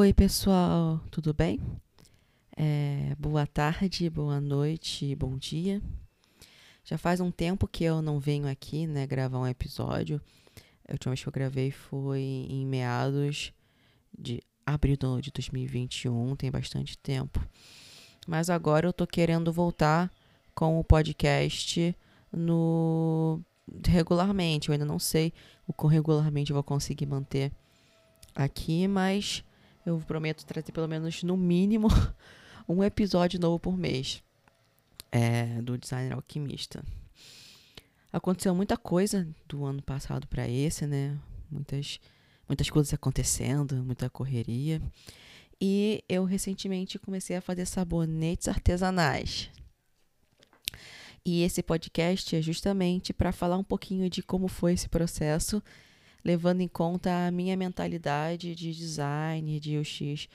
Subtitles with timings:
[0.00, 1.60] Oi, pessoal, tudo bem?
[2.56, 5.82] É, boa tarde, boa noite, bom dia.
[6.82, 10.18] Já faz um tempo que eu não venho aqui, né, gravar um episódio.
[10.88, 13.52] A última vez que eu gravei foi em meados
[14.18, 17.38] de abril de 2021, tem bastante tempo.
[18.26, 20.10] Mas agora eu tô querendo voltar
[20.54, 21.94] com o podcast
[22.32, 23.38] no
[23.86, 24.70] regularmente.
[24.70, 25.30] Eu ainda não sei
[25.66, 27.52] o quão regularmente eu vou conseguir manter
[28.34, 29.44] aqui, mas
[29.90, 31.88] eu prometo trazer pelo menos no mínimo
[32.68, 34.22] um episódio novo por mês
[35.10, 36.82] é, do Designer Alquimista.
[38.12, 41.16] Aconteceu muita coisa do ano passado para esse, né?
[41.50, 42.00] Muitas,
[42.48, 44.80] muitas coisas acontecendo, muita correria.
[45.60, 49.50] E eu recentemente comecei a fazer sabonetes artesanais.
[51.24, 55.62] E esse podcast é justamente para falar um pouquinho de como foi esse processo,
[56.24, 60.28] levando em conta a minha mentalidade de design, de UX.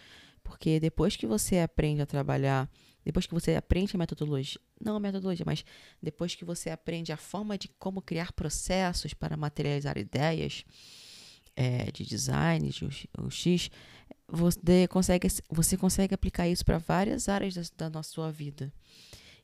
[0.44, 2.70] Porque depois que você aprende a trabalhar,
[3.04, 5.64] depois que você aprende a metodologia, não a metodologia, mas
[6.02, 10.64] depois que você aprende a forma de como criar processos para materializar ideias
[11.56, 13.70] é, de design, de UX,
[14.28, 18.74] você consegue, você consegue aplicar isso para várias áreas da, da sua vida.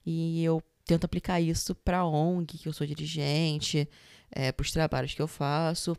[0.05, 3.88] E eu tento aplicar isso para a ONG, que eu sou dirigente,
[4.31, 5.95] é, para os trabalhos que eu faço,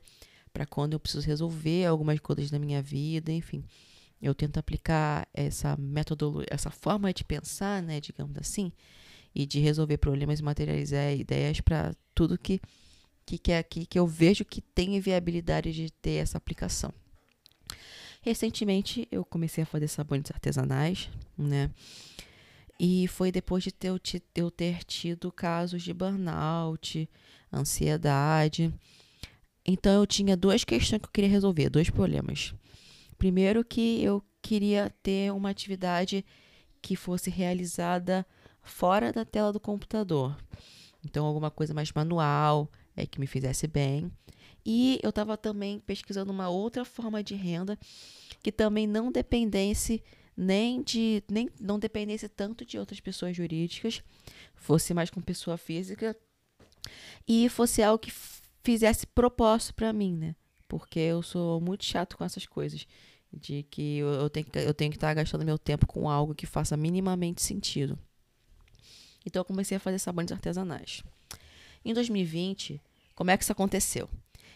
[0.53, 3.65] para quando eu preciso resolver algumas coisas na minha vida, enfim.
[4.21, 8.71] Eu tento aplicar essa metodologia, essa forma de pensar, né, digamos assim,
[9.35, 12.61] e de resolver problemas e materializar ideias para tudo que,
[13.25, 16.93] que, que, é, que, que eu vejo que tem viabilidade de ter essa aplicação.
[18.21, 21.71] Recentemente eu comecei a fazer sabões artesanais, né?
[22.79, 23.93] E foi depois de ter,
[24.35, 27.09] eu ter tido casos de burnout,
[27.53, 28.73] ansiedade.
[29.65, 32.55] Então eu tinha duas questões que eu queria resolver, dois problemas.
[33.17, 36.25] Primeiro que eu queria ter uma atividade
[36.81, 38.27] que fosse realizada
[38.63, 40.37] fora da tela do computador.
[41.05, 44.11] Então alguma coisa mais manual, é que me fizesse bem.
[44.65, 47.79] E eu estava também pesquisando uma outra forma de renda
[48.43, 50.03] que também não dependesse
[50.37, 54.03] nem de nem não dependesse tanto de outras pessoas jurídicas,
[54.55, 56.17] fosse mais com pessoa física
[57.27, 58.11] e fosse algo que
[58.63, 60.37] fizesse propósito para mim, né?
[60.69, 62.87] Porque eu sou muito chato com essas coisas,
[63.33, 66.47] de que eu, tenho que eu tenho que estar gastando meu tempo com algo que
[66.47, 67.99] faça minimamente sentido.
[69.25, 71.03] Então eu comecei a fazer sabões artesanais.
[71.85, 72.81] Em 2020,
[73.15, 74.09] como é que isso aconteceu?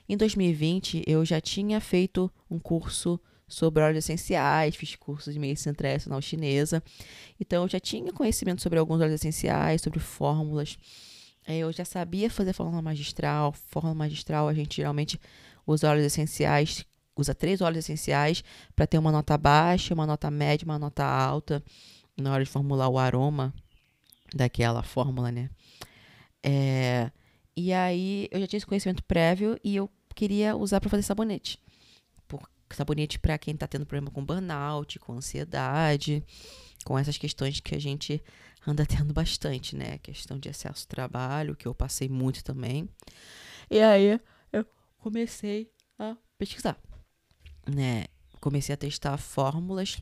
[0.09, 5.75] Em 2020, eu já tinha feito um curso sobre óleos essenciais, fiz cursos de medicina
[5.75, 6.83] tradicional chinesa.
[7.41, 10.78] Então eu já tinha conhecimento sobre alguns óleos essenciais, sobre fórmulas.
[11.47, 13.53] É, eu já sabia fazer fórmula magistral.
[13.53, 15.21] Fórmula magistral, a gente geralmente
[15.67, 16.84] usa óleos essenciais,
[17.17, 18.43] usa três óleos essenciais
[18.75, 21.62] para ter uma nota baixa, uma nota média, uma nota alta
[22.17, 23.55] na hora de formular o aroma
[24.34, 25.49] daquela fórmula, né?
[26.43, 27.11] É,
[27.57, 31.59] e aí eu já tinha esse conhecimento prévio e eu queria usar para fazer sabonete
[32.75, 36.25] sabonete para quem está tendo problema com burnout, com ansiedade,
[36.84, 38.22] com essas questões que a gente
[38.66, 39.99] anda tendo bastante, né?
[39.99, 42.88] questão de excesso de trabalho, que eu passei muito também.
[43.71, 44.21] E aí
[44.53, 44.66] eu
[44.99, 46.78] comecei a pesquisar,
[47.66, 48.04] né?
[48.41, 50.00] Comecei a testar fórmulas.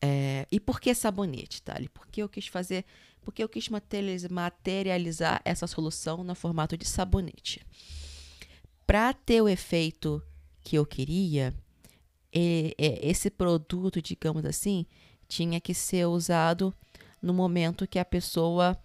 [0.00, 1.76] É, e por que sabonete, tá?
[1.94, 2.84] Porque eu quis fazer,
[3.20, 7.64] porque eu quis materializar essa solução no formato de sabonete.
[8.86, 10.22] Para ter o efeito
[10.62, 11.54] que eu queria,
[12.32, 14.86] é, é, esse produto, digamos assim,
[15.28, 16.74] tinha que ser usado
[17.20, 18.76] no momento que a pessoa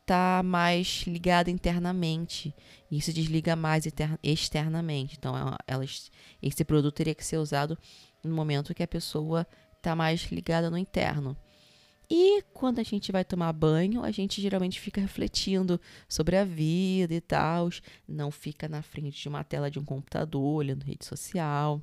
[0.00, 2.54] está mais ligada internamente
[2.90, 3.84] e se desliga mais
[4.22, 5.16] externamente.
[5.18, 5.34] Então,
[5.66, 5.84] ela,
[6.40, 7.76] esse produto teria que ser usado
[8.22, 11.36] no momento que a pessoa está mais ligada no interno.
[12.08, 17.14] E quando a gente vai tomar banho, a gente geralmente fica refletindo sobre a vida
[17.14, 17.68] e tal.
[18.06, 21.82] Não fica na frente de uma tela de um computador, olhando rede social.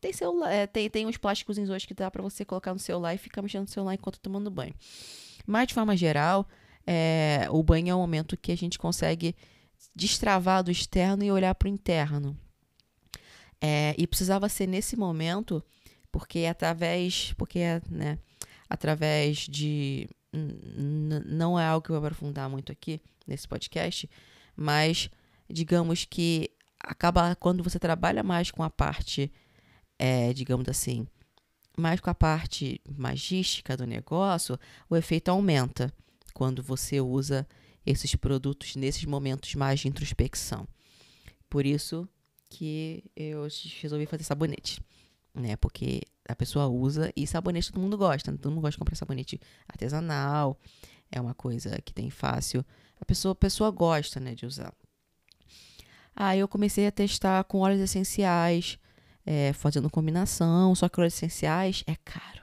[0.00, 3.14] Tem, celular, é, tem, tem uns plásticos hoje que dá para você colocar no celular
[3.14, 4.74] e ficar mexendo no celular enquanto tomando banho.
[5.46, 6.48] Mas, de forma geral,
[6.86, 9.36] é, o banho é o momento que a gente consegue
[9.94, 12.38] destravar do externo e olhar para o interno.
[13.60, 15.62] É, e precisava ser nesse momento,
[16.10, 17.34] porque através.
[17.36, 17.60] Porque,
[17.90, 18.18] né?
[18.68, 20.08] Através de.
[21.26, 24.08] Não é algo que eu vou aprofundar muito aqui nesse podcast,
[24.54, 25.10] mas
[25.48, 29.32] digamos que acaba quando você trabalha mais com a parte,
[29.98, 31.06] é, digamos assim,
[31.76, 34.58] mais com a parte magística do negócio,
[34.90, 35.92] o efeito aumenta
[36.34, 37.46] quando você usa
[37.86, 40.68] esses produtos nesses momentos mais de introspecção.
[41.48, 42.06] Por isso
[42.50, 43.46] que eu
[43.80, 44.80] resolvi fazer sabonete,
[45.38, 45.56] né?
[45.56, 48.30] Porque a pessoa usa e sabonete todo mundo gosta.
[48.32, 50.58] Todo mundo gosta de comprar sabonete artesanal.
[51.10, 52.64] É uma coisa que tem fácil.
[53.00, 54.72] A pessoa, a pessoa gosta, né, de usar.
[56.14, 58.78] Aí eu comecei a testar com óleos essenciais,
[59.24, 60.74] é, fazendo combinação.
[60.74, 62.42] Só que óleos essenciais é caro.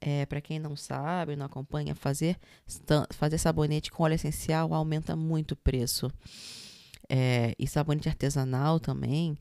[0.00, 2.38] É, para quem não sabe, não acompanha, fazer,
[3.10, 6.10] fazer sabonete com óleo essencial aumenta muito o preço.
[7.08, 9.38] É, e sabonete artesanal também,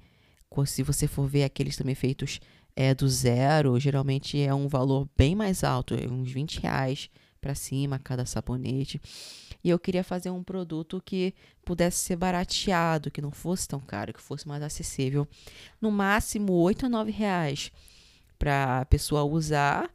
[0.65, 2.39] se você for ver aqueles também feitos
[2.75, 7.09] é, do zero, geralmente é um valor bem mais alto, é uns 20 reais
[7.39, 9.01] para cima cada sabonete.
[9.63, 11.33] E eu queria fazer um produto que
[11.63, 15.27] pudesse ser barateado, que não fosse tão caro, que fosse mais acessível.
[15.79, 17.71] No máximo 8 a 9 reais
[18.39, 19.89] para a pessoa usar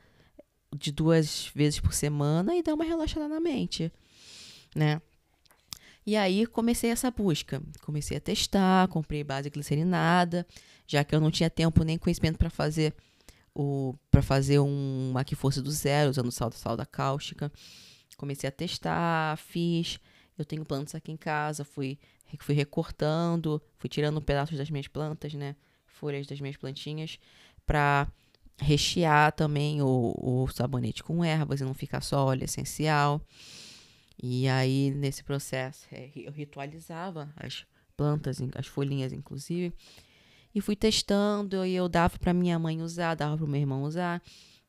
[0.77, 3.93] de duas vezes por semana e dar uma relaxada na mente,
[4.75, 5.01] né?
[6.07, 7.63] E aí comecei essa busca.
[7.83, 10.47] Comecei a testar, comprei base glicerinada,
[10.89, 12.95] já que eu não tinha tempo nem conhecimento para fazer
[13.55, 17.53] o para fazer uma que fosse do zero, usando sal, sal da cáustica.
[18.17, 20.01] Comecei a testar, fiz.
[20.37, 21.99] Eu tenho plantas aqui em casa, fui
[22.41, 25.55] fui recortando, fui tirando pedaços das minhas plantas, né?
[25.87, 27.19] Folhas das minhas plantinhas
[27.67, 28.11] para
[28.61, 33.21] rechear também o, o sabonete com ervas e não ficar só óleo essencial.
[34.21, 37.65] E aí, nesse processo, é, eu ritualizava as
[37.97, 39.73] plantas, as folhinhas, inclusive,
[40.55, 41.65] e fui testando.
[41.65, 44.23] E eu dava para minha mãe usar, dava para o meu irmão usar,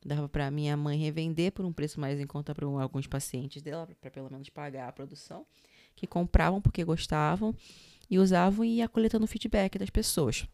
[0.04, 3.88] dava para minha mãe revender por um preço mais em conta para alguns pacientes dela,
[4.00, 5.46] para pelo menos pagar a produção,
[5.94, 7.54] que compravam porque gostavam
[8.08, 10.46] e usavam e ia coletando feedback das pessoas.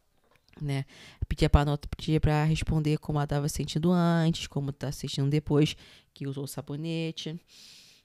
[0.60, 0.86] Né?
[1.28, 5.76] Pedia para nota, pedia para responder como ela estava sentindo antes, como está sentindo depois
[6.14, 7.38] que usou o sabonete.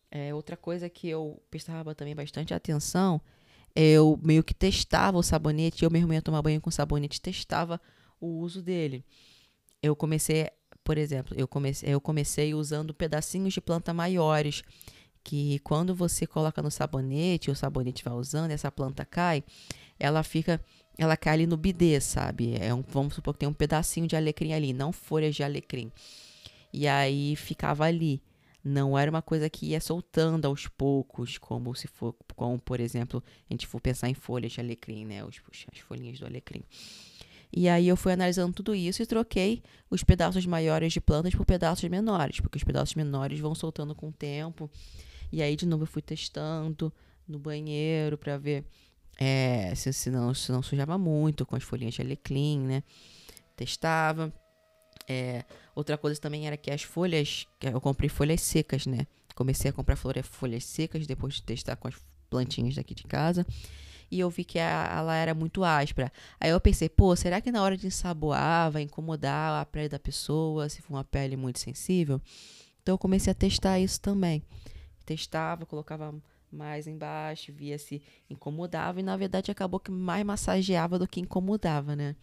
[0.10, 3.22] É, outra coisa que eu prestava também bastante atenção,
[3.76, 7.80] eu meio que testava o sabonete, eu mesmo ia tomar banho com sabonete, testava
[8.20, 9.04] o uso dele.
[9.82, 10.50] Eu comecei,
[10.84, 14.64] por exemplo, eu comecei, eu comecei usando pedacinhos de planta maiores,
[15.24, 19.44] que quando você coloca no sabonete, o sabonete vai usando, essa planta cai,
[20.00, 20.60] ela fica,
[20.98, 22.56] ela cai ali no bidê, sabe?
[22.60, 25.92] É um, vamos supor que tem um pedacinho de alecrim ali, não folhas de alecrim.
[26.74, 28.22] E aí ficava ali.
[28.64, 33.24] Não era uma coisa que ia soltando aos poucos, como se for, como por exemplo,
[33.50, 35.24] a gente for pensar em folhas de alecrim, né?
[35.24, 35.42] Os,
[35.72, 36.64] as folhinhas do alecrim.
[37.54, 41.46] E aí eu fui analisando tudo isso e troquei os pedaços maiores de plantas por
[41.46, 44.70] pedaços menores, porque os pedaços menores vão soltando com o tempo.
[45.32, 46.94] E aí de novo eu fui testando
[47.28, 48.66] no banheiro para ver
[49.18, 52.84] é, se, se, não, se não sujava muito com as folhinhas de alecrim, né?
[53.56, 54.34] Testava.
[55.08, 55.44] É,
[55.76, 59.08] outra coisa também era que as folhas, eu comprei folhas secas, né?
[59.36, 61.96] Comecei a comprar folhas secas depois de testar com as
[62.30, 63.46] plantinhas daqui de casa.
[64.10, 66.12] E eu vi que ela era muito áspera.
[66.40, 69.98] Aí eu pensei, pô, será que na hora de ensaboar vai incomodar a pele da
[69.98, 72.22] pessoa, se for uma pele muito sensível?
[72.82, 74.44] Então eu comecei a testar isso também.
[75.06, 76.14] Testava, colocava
[76.52, 79.00] mais embaixo, via se incomodava.
[79.00, 82.16] E na verdade acabou que mais massageava do que incomodava, né?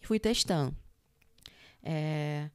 [0.00, 0.76] E fui testando.
[1.82, 2.50] É,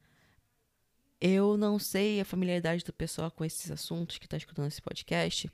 [1.20, 5.50] eu não sei a familiaridade do pessoal com esses assuntos que está escutando esse podcast,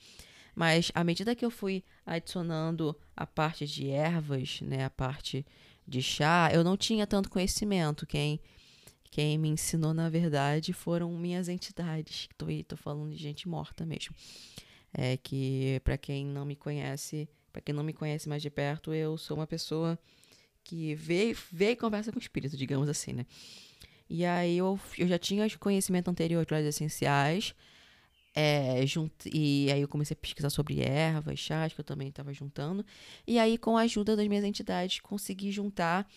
[0.54, 5.44] mas à medida que eu fui adicionando a parte de ervas, né, a parte
[5.86, 8.06] de chá, eu não tinha tanto conhecimento.
[8.06, 8.40] Quem
[9.10, 12.26] quem me ensinou, na verdade, foram minhas entidades.
[12.32, 14.12] Estou tô falando de gente morta mesmo.
[14.92, 18.92] É que para quem não me conhece, para quem não me conhece mais de perto,
[18.92, 19.96] eu sou uma pessoa
[20.64, 23.26] que vê, vê e conversa com o espírito, digamos assim, né?
[24.08, 27.54] E aí eu, eu já tinha conhecimento anterior de óleos essenciais.
[28.36, 32.32] É, junt, e aí eu comecei a pesquisar sobre ervas, chás, que eu também estava
[32.32, 32.84] juntando.
[33.26, 36.08] E aí, com a ajuda das minhas entidades, consegui juntar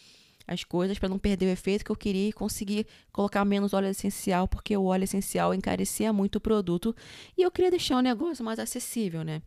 [0.48, 3.90] as coisas para não perder o efeito que eu queria e conseguir colocar menos óleo
[3.90, 6.96] essencial, porque o óleo essencial encarecia muito o produto
[7.38, 9.42] e eu queria deixar o negócio mais acessível, né?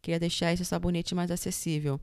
[0.00, 1.98] Queria deixar esse sabonete mais acessível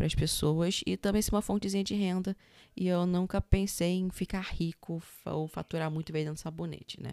[0.00, 2.34] para as pessoas e também ser uma fontezinha de renda.
[2.74, 7.12] E eu nunca pensei em ficar rico ou faturar muito vendendo sabonete, né?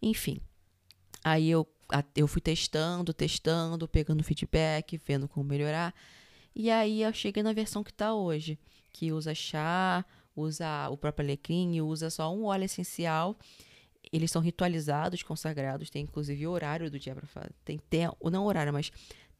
[0.00, 0.40] Enfim.
[1.22, 1.68] Aí eu,
[2.16, 5.94] eu fui testando, testando, pegando feedback, vendo como melhorar.
[6.56, 8.58] E aí eu cheguei na versão que está hoje,
[8.90, 13.36] que usa chá, usa o próprio alecrim usa só um óleo essencial.
[14.10, 17.52] Eles são ritualizados, consagrados, tem inclusive horário do dia para fazer.
[17.62, 18.90] Tem, tem, não horário, mas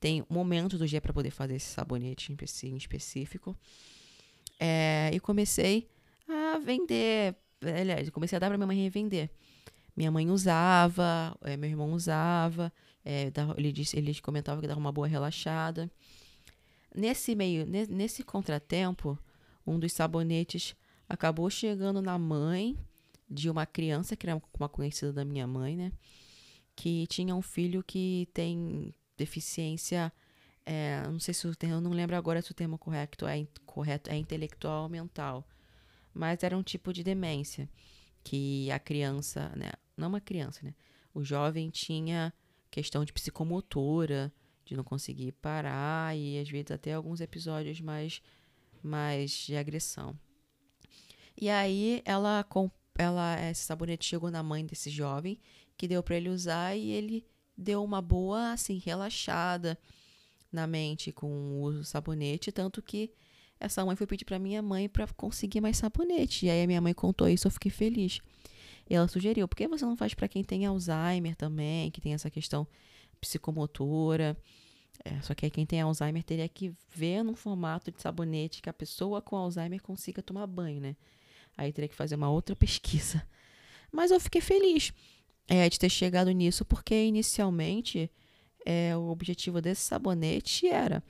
[0.00, 2.33] tem momentos do dia para poder fazer esse sabonete
[2.64, 3.57] em específico.
[4.59, 5.88] É, e comecei
[6.28, 7.35] a vender.
[7.62, 9.31] Aliás, comecei a dar para minha mãe revender.
[9.97, 12.73] Minha mãe usava, é, meu irmão usava.
[13.05, 15.90] É, ele disse, eles comentavam que dava uma boa relaxada.
[16.95, 19.19] Nesse meio, nesse contratempo,
[19.67, 20.75] um dos sabonetes
[21.09, 22.78] acabou chegando na mãe
[23.28, 25.93] de uma criança que era uma conhecida da minha mãe, né?
[26.75, 30.12] Que tinha um filho que tem deficiência.
[30.64, 33.46] É, não sei se o termo, eu não lembro agora se o termo correto é,
[33.66, 35.46] correto é intelectual ou mental.
[36.14, 37.68] Mas era um tipo de demência
[38.25, 39.70] que a criança, né?
[39.96, 40.75] Não uma criança, né?
[41.12, 42.32] O jovem tinha
[42.70, 44.32] questão de psicomotora,
[44.64, 48.22] de não conseguir parar e às vezes até alguns episódios mais,
[48.82, 50.18] mais de agressão.
[51.40, 52.44] E aí ela,
[52.96, 55.40] ela esse sabonete chegou na mãe desse jovem
[55.76, 57.25] que deu para ele usar e ele
[57.58, 59.76] deu uma boa assim relaxada
[60.52, 63.10] na mente com o sabonete, tanto que
[63.58, 66.46] essa mãe foi pedir para minha mãe para conseguir mais sabonete.
[66.46, 68.20] E aí a minha mãe contou isso, eu fiquei feliz.
[68.88, 72.30] Ela sugeriu: por que você não faz para quem tem Alzheimer também, que tem essa
[72.30, 72.66] questão
[73.20, 74.36] psicomotora?
[75.04, 78.72] É, só que quem tem Alzheimer teria que ver num formato de sabonete que a
[78.72, 80.96] pessoa com Alzheimer consiga tomar banho, né?
[81.56, 83.26] Aí teria que fazer uma outra pesquisa.
[83.90, 84.92] Mas eu fiquei feliz
[85.49, 88.11] é, de ter chegado nisso, porque inicialmente
[88.64, 91.02] é, o objetivo desse sabonete era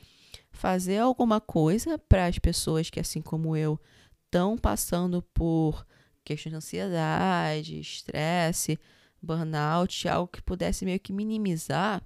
[0.50, 3.78] fazer alguma coisa para as pessoas que, assim como eu,
[4.25, 5.85] estão passando por
[6.25, 8.78] questões de ansiedade, estresse,
[9.21, 12.02] burnout, algo que pudesse meio que minimizar,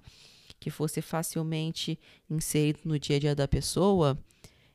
[0.59, 1.99] que fosse facilmente
[2.29, 4.17] inserido no dia a dia da pessoa.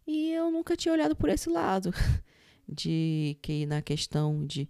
[0.07, 1.93] E eu nunca tinha olhado por esse lado,
[2.69, 4.69] de que na questão de,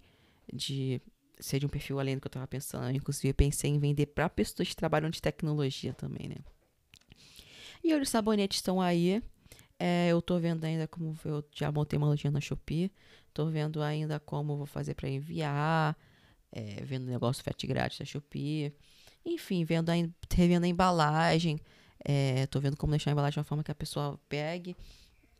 [0.51, 1.01] de
[1.39, 2.85] de um perfil além do que eu estava pensando.
[2.85, 6.35] Eu, inclusive, pensei em vender para pessoas que trabalham de tecnologia também, né?
[7.83, 9.23] E os sabonetes estão aí.
[9.79, 12.91] É, eu tô vendo ainda como eu já montei uma lojinha na Shopee.
[13.33, 15.97] Tô vendo ainda como vou fazer para enviar.
[16.51, 18.73] É, vendo negócio frete grátis da Shopee.
[19.25, 19.93] Enfim, vendo a,
[20.33, 21.59] revendo a embalagem.
[22.03, 24.75] É, tô vendo como deixar a embalagem de uma forma que a pessoa pegue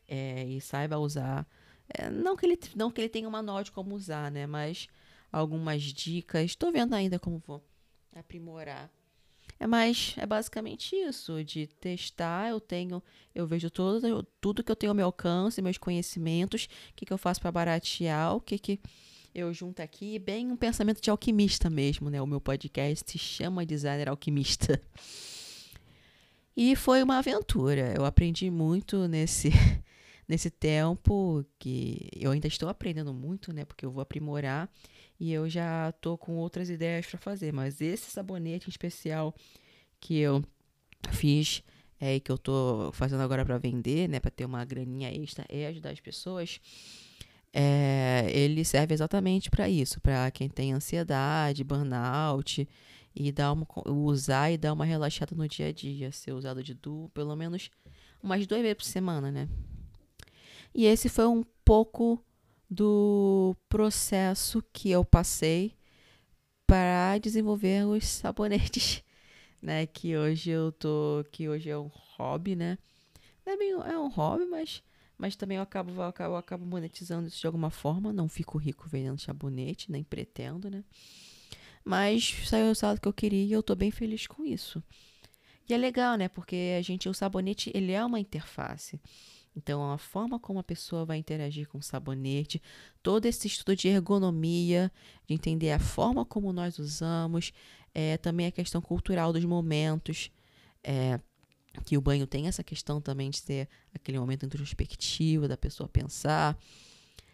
[0.07, 1.47] é, e saiba usar.
[1.89, 4.45] É, não, que ele, não que ele tenha uma manual de como usar, né?
[4.45, 4.87] Mas
[5.31, 6.55] algumas dicas.
[6.55, 7.63] Tô vendo ainda como vou
[8.15, 8.91] aprimorar
[9.59, 13.03] é mais, é basicamente isso, de testar, eu tenho,
[13.35, 17.11] eu vejo todo, tudo que eu tenho ao meu alcance, meus conhecimentos, o que, que
[17.11, 18.79] eu faço para baratear, o que que
[19.35, 22.21] eu junto aqui, bem um pensamento de alquimista mesmo, né?
[22.21, 24.81] O meu podcast se chama Designer Alquimista.
[26.57, 27.93] E foi uma aventura.
[27.95, 29.49] Eu aprendi muito nesse
[30.29, 33.65] nesse tempo que eu ainda estou aprendendo muito, né?
[33.65, 34.71] Porque eu vou aprimorar
[35.19, 39.35] e eu já tô com outras ideias para fazer, mas esse sabonete especial
[39.99, 40.43] que eu
[41.09, 41.63] fiz
[41.99, 45.65] é, que eu tô fazendo agora para vender, né, para ter uma graninha extra e
[45.65, 46.61] ajudar as pessoas,
[47.51, 52.67] é, ele serve exatamente para isso, para quem tem ansiedade, burnout
[53.13, 56.73] e dar uma, usar e dar uma relaxada no dia a dia, ser usado de
[56.73, 57.69] duo, pelo menos
[58.23, 59.49] umas duas vezes por semana, né?
[60.73, 62.23] E esse foi um pouco
[62.69, 65.75] do processo que eu passei
[66.67, 69.03] para desenvolver os sabonetes,
[69.61, 69.87] né?
[69.87, 72.77] Que hoje eu tô, que hoje é um hobby, né?
[73.49, 74.83] é, bem, é um hobby, mas,
[75.17, 78.13] mas também eu acabo, eu acabo, eu acabo monetizando isso de alguma forma.
[78.13, 80.83] Não fico rico vendendo sabonete, nem pretendo, né?
[81.83, 84.83] Mas saiu o resultado que eu queria e eu tô bem feliz com isso.
[85.67, 86.27] E é legal, né?
[86.27, 88.99] Porque a gente, o sabonete, ele é uma interface.
[89.55, 92.61] Então, a forma como a pessoa vai interagir com o sabonete,
[93.01, 94.91] todo esse estudo de ergonomia,
[95.27, 97.51] de entender a forma como nós usamos,
[97.93, 100.31] é, também a questão cultural dos momentos,
[100.83, 101.19] é,
[101.85, 106.57] que o banho tem essa questão também de ser aquele momento introspectivo da pessoa pensar,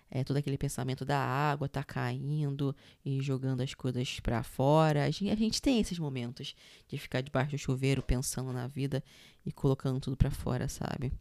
[0.10, 5.04] é, todo aquele pensamento da água tá caindo e jogando as coisas para fora.
[5.04, 6.56] A gente, a gente, tem esses momentos
[6.88, 9.04] de ficar debaixo do chuveiro pensando na vida
[9.46, 11.12] e colocando tudo para fora, sabe?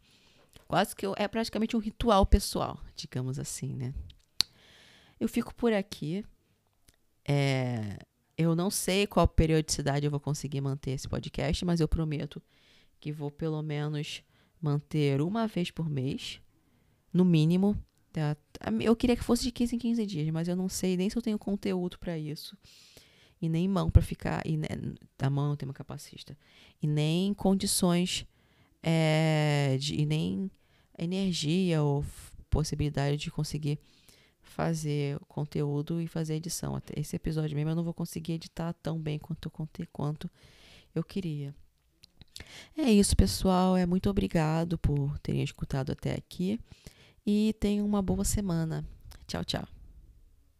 [0.67, 3.93] Quase que eu, é praticamente um ritual pessoal, digamos assim, né?
[5.19, 6.25] Eu fico por aqui.
[7.27, 7.99] É,
[8.37, 12.41] eu não sei qual periodicidade eu vou conseguir manter esse podcast, mas eu prometo
[12.99, 14.23] que vou pelo menos
[14.59, 16.41] manter uma vez por mês,
[17.13, 17.77] no mínimo.
[18.11, 18.35] Tá?
[18.81, 21.17] Eu queria que fosse de 15 em 15 dias, mas eu não sei nem se
[21.17, 22.57] eu tenho conteúdo para isso.
[23.41, 24.41] E nem mão para ficar.
[24.45, 24.67] E, né,
[25.19, 26.37] a mão não tem uma capacista.
[26.81, 28.25] E nem condições
[28.87, 30.51] é, de, e nem
[30.97, 32.05] energia ou
[32.51, 33.79] possibilidade de conseguir
[34.43, 36.75] fazer conteúdo e fazer edição.
[36.75, 39.51] Até esse episódio mesmo eu não vou conseguir editar tão bem quanto,
[39.91, 40.29] quanto
[40.93, 41.53] eu queria.
[42.77, 43.75] É isso, pessoal.
[43.75, 46.59] É muito obrigado por terem escutado até aqui
[47.25, 48.85] e tenham uma boa semana.
[49.27, 49.74] Tchau, tchau.